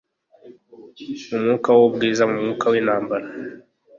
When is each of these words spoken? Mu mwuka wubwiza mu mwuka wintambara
Mu 1.31 1.35
mwuka 1.41 1.69
wubwiza 1.77 2.23
mu 2.29 2.35
mwuka 2.41 2.65
wintambara 2.71 3.27